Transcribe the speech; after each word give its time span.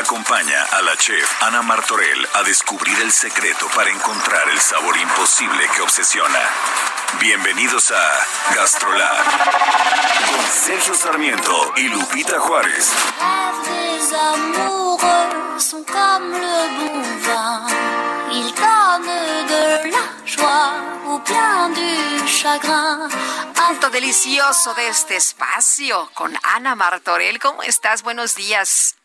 Acompaña 0.00 0.64
a 0.72 0.80
la 0.80 0.96
chef 0.96 1.42
Ana 1.42 1.60
Martorell 1.60 2.26
a 2.32 2.42
descubrir 2.42 2.98
el 3.00 3.12
secreto 3.12 3.68
para 3.74 3.90
encontrar 3.90 4.48
el 4.48 4.58
sabor 4.58 4.96
imposible 4.96 5.62
que 5.76 5.82
obsesiona. 5.82 6.40
Bienvenidos 7.20 7.90
a 7.90 8.54
Gastrolab 8.54 9.24
con 10.26 10.46
Sergio 10.50 10.94
Sarmiento 10.94 11.74
y 11.76 11.88
Lupita 11.88 12.40
Juárez. 12.40 12.90
Punto 23.54 23.90
delicioso 23.90 24.74
de 24.74 24.88
este 24.88 25.16
espacio 25.16 26.10
con 26.14 26.32
Ana 26.42 26.74
Martorell. 26.74 27.38
¿Cómo 27.38 27.62
estás? 27.62 28.02
Buenos 28.02 28.34
días. 28.34 28.96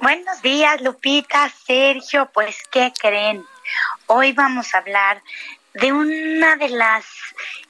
Buenos 0.00 0.42
días, 0.42 0.80
Lupita, 0.80 1.48
Sergio. 1.48 2.30
Pues, 2.32 2.56
¿qué 2.70 2.92
creen? 2.98 3.44
Hoy 4.06 4.32
vamos 4.32 4.74
a 4.74 4.78
hablar 4.78 5.22
de 5.74 5.92
una 5.92 6.56
de 6.56 6.70
las, 6.70 7.04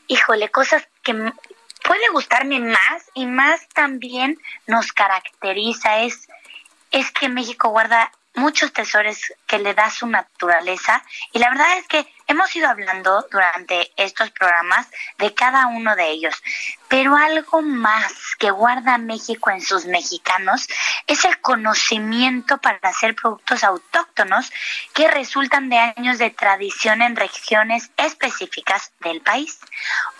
híjole, 0.06 0.50
cosas 0.50 0.88
que 1.02 1.14
puede 1.14 2.08
gustarme 2.12 2.60
más 2.60 3.10
y 3.14 3.26
más 3.26 3.68
también 3.68 4.38
nos 4.66 4.92
caracteriza 4.92 6.00
es, 6.00 6.28
es 6.90 7.10
que 7.10 7.28
México 7.28 7.68
guarda 7.68 8.12
muchos 8.34 8.72
tesoros 8.72 9.18
que 9.46 9.58
le 9.58 9.74
da 9.74 9.90
su 9.90 10.06
naturaleza 10.06 11.04
y 11.32 11.38
la 11.38 11.50
verdad 11.50 11.78
es 11.78 11.86
que 11.86 12.14
hemos 12.26 12.54
ido 12.56 12.68
hablando 12.68 13.26
durante 13.30 13.92
estos 13.96 14.30
programas 14.30 14.88
de 15.18 15.34
cada 15.34 15.66
uno 15.66 15.94
de 15.96 16.10
ellos, 16.10 16.34
pero 16.88 17.14
algo 17.14 17.60
más 17.60 18.12
que 18.38 18.50
guarda 18.50 18.96
México 18.96 19.50
en 19.50 19.60
sus 19.60 19.84
mexicanos 19.84 20.66
es 21.06 21.24
el 21.24 21.40
conocimiento 21.40 22.58
para 22.58 22.78
hacer 22.82 23.14
productos 23.14 23.64
autóctonos 23.64 24.50
que 24.94 25.08
resultan 25.08 25.68
de 25.68 25.78
años 25.78 26.18
de 26.18 26.30
tradición 26.30 27.02
en 27.02 27.16
regiones 27.16 27.90
específicas 27.96 28.92
del 29.00 29.20
país. 29.20 29.58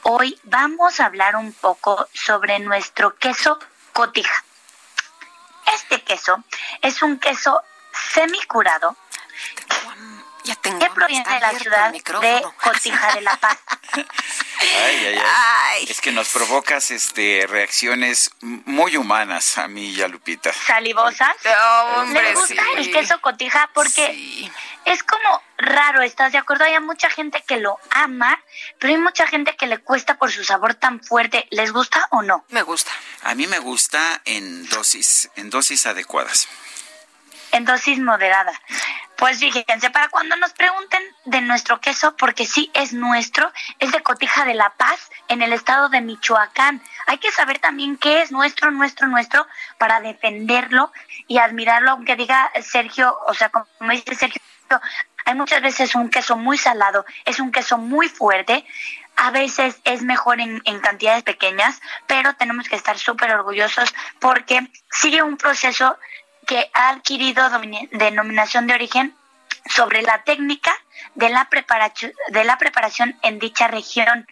Hoy 0.03 0.39
vamos 0.45 1.01
a 1.01 1.07
hablar 1.07 1.37
un 1.37 1.53
poco 1.53 2.09
sobre 2.13 2.59
nuestro 2.59 3.17
queso 3.17 3.59
cotija. 3.93 4.45
Este 5.75 6.03
queso 6.03 6.43
es 6.83 7.03
un 7.03 7.19
queso 7.19 7.63
semicurado 8.12 8.97
Ya 10.45 10.55
tengo. 10.56 10.78
que 10.81 10.91
proviene 10.91 11.28
de 11.34 11.41
la 11.41 11.50
ciudad 11.58 11.92
de 11.92 12.03
Cotija 12.62 13.14
de 13.14 13.20
la 13.20 13.36
Paz. 13.36 13.58
Ay, 14.62 14.97
ay, 15.06 15.19
ay. 15.19 15.22
Ay. 15.25 15.86
Es 15.89 16.00
que 16.00 16.12
nos 16.12 16.28
provocas 16.28 16.92
este 16.92 17.47
reacciones 17.48 18.30
muy 18.41 18.97
humanas 18.97 19.58
a 19.58 19.67
mí 19.67 19.91
y 19.91 20.00
a 20.03 20.08
Lupita. 20.08 20.53
¿Salivosas? 20.53 21.34
Hombre, 21.97 22.23
¿Les 22.23 22.34
gusta 22.39 22.62
sí. 22.62 22.70
el 22.77 22.92
queso 22.92 23.20
cotija? 23.20 23.69
Porque 23.75 24.06
Sí. 24.14 24.53
es 24.84 25.03
como 25.03 25.42
raro, 25.58 26.03
¿estás 26.03 26.30
de 26.33 26.39
acuerdo? 26.39 26.64
Hay 26.64 26.79
mucha 26.80 27.11
gente 27.11 27.42
que 27.46 27.57
lo 27.57 27.79
ama, 27.91 28.41
pero 28.79 28.95
hay 28.95 29.01
mucha 29.01 29.27
gente 29.27 29.57
que 29.57 29.67
le 29.67 29.79
cuesta 29.79 30.14
por 30.17 30.30
su 30.30 30.45
sabor 30.45 30.74
tan 30.74 31.01
fuerte. 31.02 31.48
¿Les 31.51 31.73
gusta 31.73 32.07
o 32.11 32.23
no? 32.23 32.45
Me 32.48 32.62
gusta. 32.62 32.92
A 33.24 33.35
mí 33.35 33.48
me 33.48 33.58
gusta 33.58 34.23
en 34.24 34.67
dosis, 34.68 35.29
en 35.35 35.51
dosis 35.51 35.86
adecuadas. 35.86 36.46
En 37.52 37.64
dosis 37.64 37.98
moderada. 37.98 38.52
Pues 39.23 39.39
fíjense, 39.39 39.89
para 39.90 40.08
cuando 40.08 40.35
nos 40.35 40.52
pregunten 40.52 41.01
de 41.27 41.40
nuestro 41.42 41.80
queso, 41.80 42.17
porque 42.17 42.45
sí 42.45 42.73
es 42.74 42.92
nuestro, 42.92 43.52
es 43.79 43.92
de 43.92 44.02
Cotija 44.02 44.45
de 44.45 44.55
la 44.55 44.70
Paz, 44.70 45.11
en 45.29 45.42
el 45.42 45.52
estado 45.52 45.89
de 45.89 46.01
Michoacán. 46.01 46.83
Hay 47.07 47.18
que 47.18 47.30
saber 47.30 47.61
también 47.61 47.96
qué 47.96 48.23
es 48.23 48.33
nuestro, 48.33 48.73
nuestro, 48.73 49.07
nuestro, 49.07 49.46
para 49.79 50.01
defenderlo 50.01 50.91
y 51.29 51.39
admirarlo, 51.39 51.92
aunque 51.92 52.17
diga 52.17 52.51
Sergio, 52.62 53.17
o 53.29 53.35
sea, 53.35 53.51
como 53.51 53.92
dice 53.92 54.14
Sergio, 54.17 54.41
hay 55.24 55.35
muchas 55.35 55.62
veces 55.62 55.95
un 55.95 56.11
queso 56.11 56.36
muy 56.36 56.58
salado, 56.58 57.05
es 57.24 57.39
un 57.39 57.52
queso 57.52 57.79
muy 57.79 58.08
fuerte, 58.08 58.67
a 59.14 59.30
veces 59.30 59.80
es 59.85 60.02
mejor 60.02 60.41
en, 60.41 60.62
en 60.64 60.80
cantidades 60.80 61.23
pequeñas, 61.23 61.80
pero 62.08 62.35
tenemos 62.35 62.68
que 62.68 62.77
estar 62.77 62.98
súper 62.98 63.30
orgullosos 63.33 63.95
porque 64.18 64.68
sigue 64.91 65.23
un 65.23 65.36
proceso 65.36 65.96
que 66.52 66.70
ha 66.74 66.90
adquirido 66.90 67.48
denominación 67.92 68.67
de 68.67 68.74
origen 68.74 69.17
sobre 69.74 70.02
la 70.02 70.23
técnica 70.23 70.70
de 71.14 71.30
la, 71.30 71.48
de 72.29 72.45
la 72.45 72.58
preparación 72.58 73.18
en 73.23 73.39
dicha 73.39 73.68
región. 73.68 74.29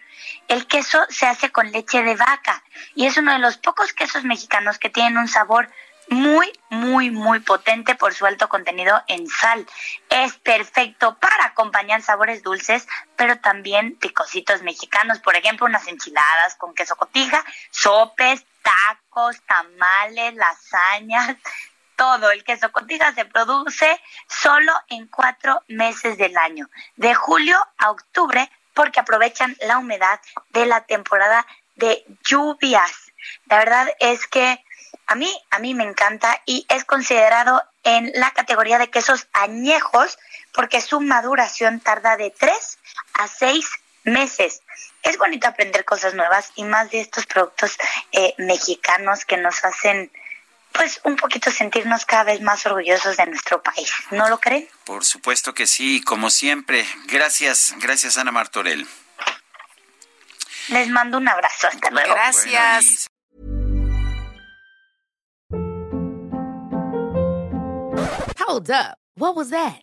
El 0.47 0.66
queso 0.66 0.98
se 1.09 1.25
hace 1.25 1.50
con 1.50 1.72
leche 1.72 2.03
de 2.03 2.16
vaca 2.16 2.62
y 2.94 3.06
es 3.06 3.16
uno 3.16 3.32
de 3.32 3.38
los 3.38 3.56
pocos 3.56 3.94
quesos 3.94 4.25
mexicanos 4.25 4.78
que 4.78 4.91
tienen 4.91 5.16
un 5.16 5.28
sabor 5.28 5.70
muy, 6.10 6.53
muy, 6.69 7.10
muy 7.10 7.41
potente 7.41 7.94
por 7.94 8.12
su 8.12 8.26
alto 8.26 8.50
contenido 8.50 9.03
en 9.06 9.26
sal. 9.26 9.66
Es 10.10 10.34
perfecto 10.34 11.16
para 11.19 11.47
acompañar 11.47 12.03
sabores 12.03 12.42
dulces, 12.42 12.86
pero 13.16 13.38
también 13.38 13.97
picositos 13.97 14.60
mexicanos, 14.62 15.20
por 15.20 15.36
ejemplo, 15.36 15.64
unas 15.64 15.88
enchiladas 15.88 16.54
con 16.59 16.75
queso 16.75 16.97
cotija, 16.97 17.42
sopes, 17.70 18.44
tacos, 18.62 19.41
tamales, 19.47 20.34
lasañas, 20.34 21.36
todo. 22.00 22.31
El 22.31 22.44
queso 22.44 22.72
cotija 22.72 23.12
se 23.12 23.27
produce 23.27 24.00
solo 24.27 24.72
en 24.88 25.06
cuatro 25.09 25.62
meses 25.69 26.16
del 26.16 26.34
año, 26.38 26.71
de 26.97 27.15
julio 27.15 27.59
a 27.77 27.91
octubre, 27.91 28.50
porque 28.72 29.00
aprovechan 29.00 29.55
la 29.66 29.77
humedad 29.77 30.19
de 30.49 30.65
la 30.65 30.81
temporada 30.87 31.47
de 31.75 32.03
lluvias. 32.25 33.12
La 33.50 33.59
verdad 33.59 33.87
es 33.99 34.27
que 34.27 34.65
a 35.09 35.15
mí, 35.15 35.31
a 35.50 35.59
mí 35.59 35.75
me 35.75 35.84
encanta 35.84 36.41
y 36.47 36.65
es 36.71 36.87
considerado 36.87 37.62
en 37.84 38.10
la 38.15 38.31
categoría 38.31 38.78
de 38.78 38.89
quesos 38.89 39.28
añejos 39.34 40.19
porque 40.55 40.81
su 40.81 41.03
maduración 41.03 41.81
tarda 41.81 42.16
de 42.16 42.31
tres 42.31 42.78
a 43.12 43.28
seis 43.28 43.69
meses. 44.05 44.62
Es 45.03 45.19
bonito 45.19 45.49
aprender 45.49 45.84
cosas 45.84 46.15
nuevas 46.15 46.50
y 46.56 46.65
más 46.65 46.91
de 46.91 47.03
estos 47.03 47.27
productos 47.27 47.77
eh, 48.12 48.33
mexicanos 48.39 49.27
que 49.27 49.37
nos 49.37 49.62
hacen 49.66 50.10
pues 50.72 51.00
un 51.04 51.16
poquito 51.16 51.50
sentirnos 51.50 52.04
cada 52.04 52.25
vez 52.25 52.41
más 52.41 52.64
orgullosos 52.66 53.16
de 53.16 53.26
nuestro 53.26 53.62
país. 53.62 53.92
¿No 54.10 54.28
lo 54.28 54.38
creen? 54.38 54.69
Por 54.84 55.04
supuesto 55.04 55.54
que 55.54 55.66
sí, 55.66 56.03
como 56.03 56.31
siempre. 56.31 56.86
Gracias, 57.06 57.75
gracias 57.78 58.19
Ana 58.19 58.32
Martorell. 58.32 58.86
Les 60.69 60.88
mando 60.88 61.19
un 61.19 61.28
abrazo. 61.28 61.69
Hasta 61.69 61.91
luego. 61.91 62.14
Gracias. 62.14 63.09
Hold 68.47 68.70
up. 68.70 68.97
What 69.16 69.36
was 69.36 69.50
that? 69.50 69.82